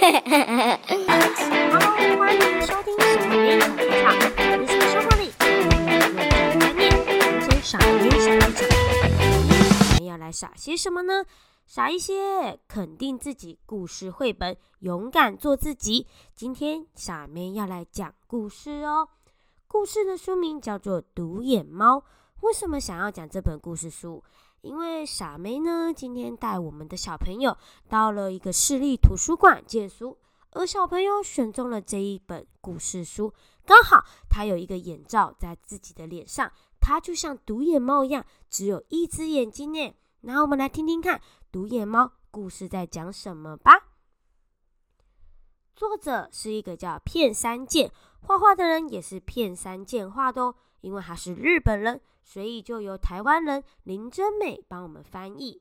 [0.00, 0.06] 欢
[2.32, 4.14] 迎收听小编小剧场，
[4.56, 5.32] 日常生活里有
[6.56, 8.70] 概念，人生傻编小剧场。
[9.90, 11.24] 我们要来傻些什么呢？
[11.66, 16.06] 傻一些，肯定自己故事绘本，勇敢做自己。
[16.32, 19.08] 今天傻妹要来讲故事哦。
[19.66, 21.96] 故事的书名叫做《独眼猫》。
[22.42, 24.22] 为什么想要讲这本故事书？
[24.60, 27.56] 因为傻妹呢，今天带我们的小朋友
[27.88, 30.18] 到了一个市立图书馆借书，
[30.50, 33.32] 而小朋友选中了这一本故事书，
[33.64, 39.94] 刚好他有一个眼罩在自己的脸上，他就像独眼猫一样，只有一只眼睛呢。
[40.22, 41.20] 那我们来听听看，
[41.52, 43.84] 独眼猫故事在讲什么吧。
[45.76, 50.54] 作者是一个叫片山健，画画的人也是片山健画的哦。
[50.80, 55.60] 因为他是日本人，所以就由台湾人林真美帮我们翻译。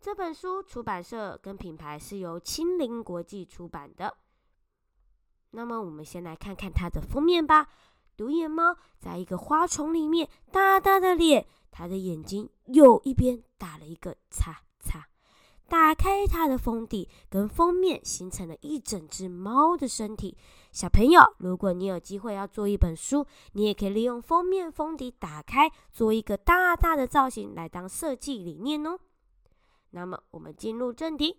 [0.00, 4.16] 这本书出版社跟品牌是由青林国际出版的。
[5.50, 7.68] 那么我们先来看看它的封面吧。
[8.16, 14.62] 独眼猫在一个花丛里面，大大的脸，它的眼睛右一边打了一个叉。
[15.72, 20.36] 打开它的封底跟封面，形成了一整只猫的身体。
[20.70, 28.98] 小朋友，如果你有机会要做一本书，你也可以利用封面、封底打开，做一个大大的造型来当设计理念哦。
[29.92, 31.38] 那么，我们进入正题。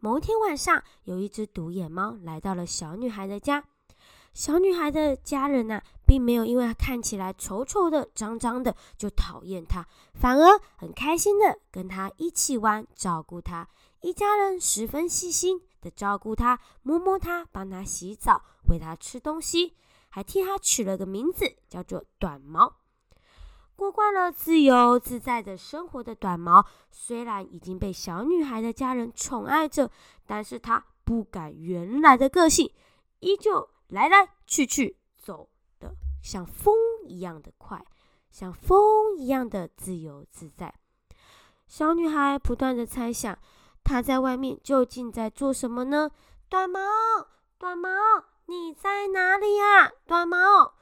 [0.00, 3.62] 某天晚上，有一只独眼猫来到了小女孩的家。
[4.32, 13.68] 小女孩的家人呢，并没有因为她看起来丑丑的、脏脏的就讨厌她，反而很开心的跟她一起玩，照顾她。
[14.00, 19.74] 一家人十分细心的照顾她，摸摸她，帮她洗澡，喂她吃东西，
[20.08, 22.76] 还替她取了个名字，叫做短毛。
[23.76, 29.90] 过惯了自由自在的生活的短毛，虽然已经被小女孩的家人宠爱着，
[30.26, 32.72] 但是她不改原来的个性，
[33.20, 33.68] 依旧。
[33.92, 37.84] 来来去去，走的像风一样的快，
[38.30, 40.74] 像风一样的自由自在。
[41.66, 43.38] 小女孩不断的猜想，
[43.84, 46.10] 她在外面究竟在做什么呢？
[46.48, 46.80] 短毛，
[47.58, 47.90] 短毛，
[48.46, 49.92] 你在哪里呀？
[50.06, 50.72] 短毛，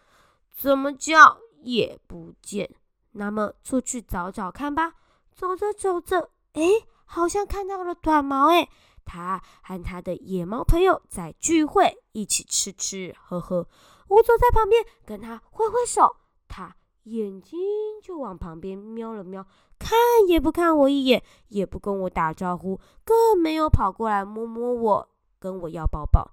[0.53, 2.73] 怎么叫也不见。
[3.11, 4.95] 那么出去找找看吧。
[5.35, 6.63] 走着走着，哎，
[7.05, 8.69] 好像看到了短毛，哎。
[9.11, 13.67] 他和他的野猫朋友在聚会，一起吃吃喝喝。
[14.07, 16.15] 我坐在旁边，跟他挥挥手，
[16.47, 17.59] 他眼睛
[18.01, 19.45] 就往旁边瞄了瞄，
[19.81, 25.09] 看也不看我一眼，也不跟我打招呼，更没有跑过来摸摸我，
[25.41, 26.31] 跟我要抱抱。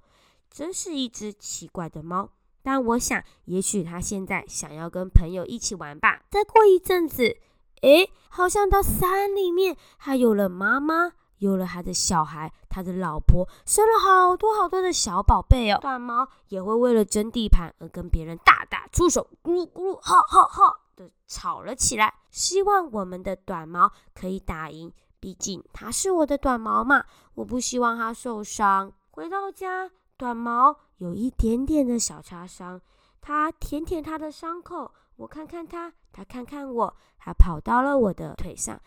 [0.51, 2.29] 真是一只奇怪的猫。
[2.61, 6.21] 但我想，也许他现在想要跟朋友一起玩吧。
[6.29, 7.37] 再过一阵子，
[7.81, 11.13] 诶，好像到山里面，还有了妈妈。
[11.37, 15.79] 有了他的小孩，他的老婆生了好多好多的小宝贝哦。
[15.81, 22.13] 短毛也会为了争地盘而跟别人大打出手，咕噜咕噜，哈哈哈的吵了起来。
[22.31, 27.05] 希望我们的短毛可以打赢，毕竟他是我的短毛嘛。
[27.35, 28.91] 我不希望他受伤。
[29.11, 32.81] 回到家，短毛有一点点的小擦伤，
[33.21, 38.79] 他舔舔他的伤口，我看看他，他看看我，他跑到了我的腿上，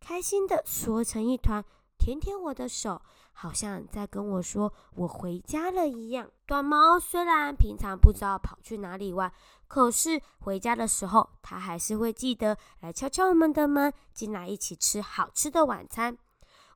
[0.00, 1.64] 开心的缩成一团。
[1.98, 6.30] 舔舔我的手，好像在跟我说我回家了一样。
[6.46, 9.30] 短毛虽然平常不知道跑去哪里玩，
[9.66, 16.16] 可是回家的时候，它还是会记得来敲敲我们的门，进来一起吃好吃的晚餐。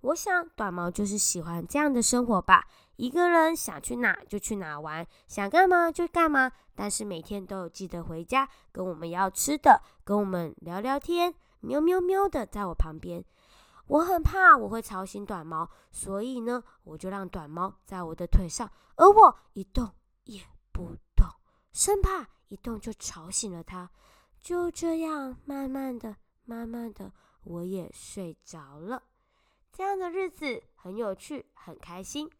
[0.02, 2.66] 我想短毛就是喜欢这样的生活吧，
[2.96, 13.24] 一个人想去哪就去哪玩，想干嘛就干嘛，但是每天都有记得回家，跟我们要吃的，跟我们聊聊天，喵喵喵的在我旁边。
[13.86, 19.92] 我很怕我会吵醒短毛，所以呢，我就让短毛在我的腿上，而我一动
[20.24, 21.26] 也不动，
[21.72, 23.90] 生怕一动就吵醒了它。
[24.40, 27.12] 就这样，慢慢的、慢慢的，
[27.44, 29.02] 我也睡着了。
[29.72, 32.30] 这样的日子很有趣，很开心，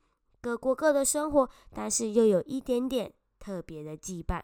[0.41, 4.43] 各过各的生活，但是又有一点点特别的羁绊。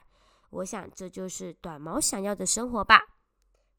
[0.51, 3.01] 我想，这就是短毛想要的生活吧。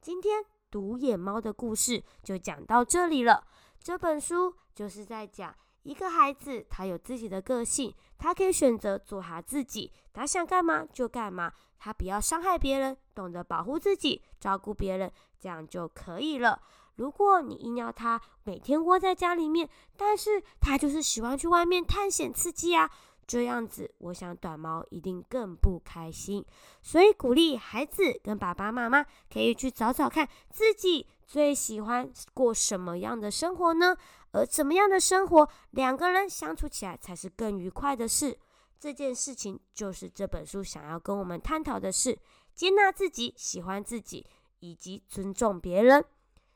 [0.01, 0.45] 今天。
[0.71, 3.45] 独眼猫的故事就讲到这里了。
[3.81, 16.61] 这本书就是在讲一个孩子，他有自己的个性，他可以选择做他自己，他想干嘛就干嘛，他不要伤害别人，懂得保护自己，照顾别人，这样就可以了。
[16.95, 22.91] 如果你硬要他每天窝在家里面，但是他就是喜欢去外面探险刺激啊。
[23.29, 26.43] 这样子，我想短毛一定更不开心。
[26.81, 33.95] 所以鼓励孩子跟爸爸妈妈可以去找找看自己最喜欢过什么样的生活呢？
[34.31, 38.35] 而怎么样的生活，两个人相处起来才是更愉快的事。
[38.79, 42.17] 这件事情就是这本书想要跟我们探讨的事：
[42.55, 44.25] 接纳自己，喜欢自己，
[44.59, 46.03] 以及尊重别人。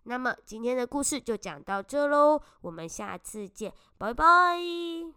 [0.05, 5.13] 那么今天的故事就讲到这喽，我们下次见，拜拜。